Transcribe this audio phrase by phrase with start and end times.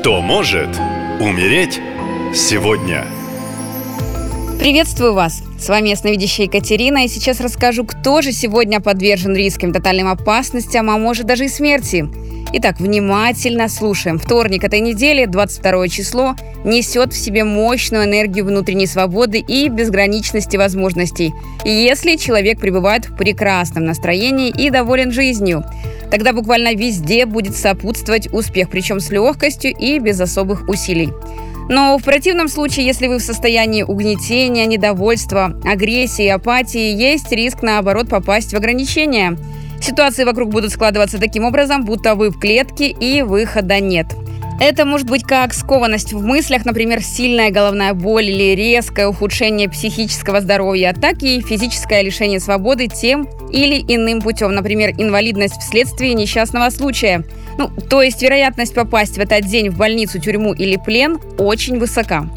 [0.00, 0.70] Кто может
[1.20, 1.78] умереть
[2.34, 3.04] сегодня?
[4.58, 5.42] Приветствую вас!
[5.58, 10.96] С вами ясновидящая Екатерина, и сейчас расскажу, кто же сегодня подвержен рискам, тотальным опасностям, а
[10.96, 12.08] может даже и смерти.
[12.54, 14.18] Итак, внимательно слушаем.
[14.18, 21.34] Вторник этой недели, 22 число, несет в себе мощную энергию внутренней свободы и безграничности возможностей.
[21.66, 25.62] Если человек пребывает в прекрасном настроении и доволен жизнью,
[26.10, 31.10] тогда буквально везде будет сопутствовать успех, причем с легкостью и без особых усилий.
[31.68, 38.08] Но в противном случае, если вы в состоянии угнетения, недовольства, агрессии, апатии, есть риск, наоборот,
[38.08, 39.36] попасть в ограничения–
[39.80, 44.06] Ситуации вокруг будут складываться таким образом, будто вы в клетке и выхода нет.
[44.60, 50.42] Это может быть как скованность в мыслях, например, сильная головная боль или резкое ухудшение психического
[50.42, 57.24] здоровья, так и физическое лишение свободы тем или иным путем, например, инвалидность вследствие несчастного случая.
[57.56, 62.28] Ну, то есть вероятность попасть в этот день в больницу, тюрьму или плен очень высока.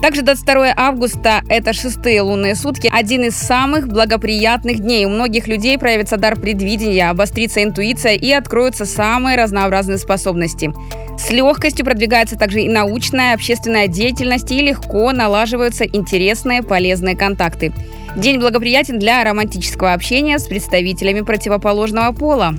[0.00, 5.06] Также 22 августа– это шестые лунные сутки, один из самых благоприятных дней.
[5.06, 10.72] У многих людей проявится дар предвидения, обострится интуиция и откроются самые разнообразные способности.
[11.18, 17.72] С легкостью продвигается также и научная, общественная деятельность, и легко налаживаются интересные, полезные контакты.
[18.16, 22.54] День благоприятен для романтического общения с представителями противоположного пола.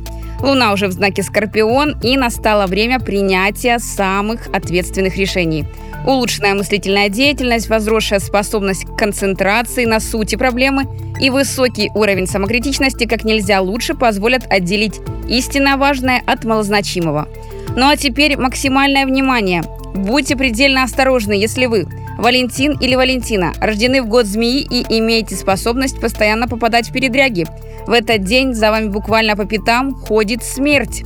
[0.45, 5.65] Луна уже в знаке Скорпион, и настало время принятия самых ответственных решений–
[6.05, 10.85] улучшенная мыслительная деятельность, возросшая способность к концентрации на сути проблемы
[11.19, 17.27] и высокий уровень самокритичности как нельзя лучше позволят отделить истинно важное от малозначимого.
[17.75, 19.63] Ну а теперь максимальное внимание.
[19.93, 25.99] Будьте предельно осторожны, если вы Валентин или Валентина рождены в год змеи и имеете способность
[25.99, 27.45] постоянно попадать в передряги.
[27.87, 31.03] В этот день за вами буквально по пятам ходит смерть.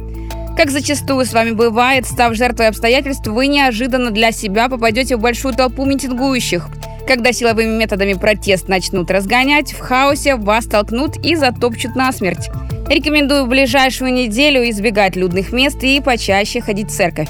[0.55, 5.53] Как зачастую с вами бывает, став жертвой обстоятельств, вы неожиданно для себя попадете в большую
[5.53, 6.67] толпу митингующих.
[7.07, 12.49] Когда силовыми методами протест начнут разгонять, в хаосе вас толкнут и затопчут насмерть.
[12.87, 17.29] Рекомендую в ближайшую неделю избегать людных мест и почаще ходить в церковь.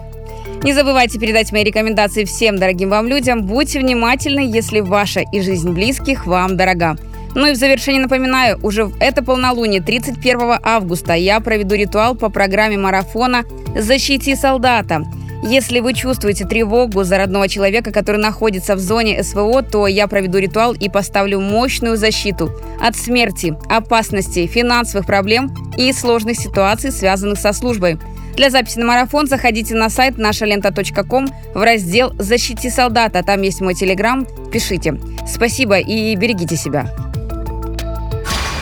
[0.62, 3.44] Не забывайте передать мои рекомендации всем дорогим вам людям.
[3.44, 6.98] Будьте внимательны, если ваша и жизнь близких вам дорога.
[7.34, 12.30] Ну и в завершение напоминаю, уже в это полнолуние, 31 августа, я проведу ритуал по
[12.30, 15.06] программе марафона «Защити солдата».
[15.42, 20.40] Если вы чувствуете тревогу за родного человека, который находится в зоне СВО, то я проведу
[20.40, 27.54] ритуал и поставлю мощную защиту от смерти, опасностей, финансовых проблем и сложных ситуаций, связанных со
[27.54, 27.98] службой.
[28.40, 33.22] Для записи на марафон заходите на сайт нашалента.ком в раздел «Защити солдата».
[33.22, 34.26] Там есть мой телеграм.
[34.50, 34.98] Пишите.
[35.28, 36.90] Спасибо и берегите себя.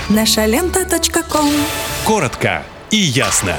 [0.09, 0.79] Наша лента.
[2.05, 3.53] Коротко и ясно.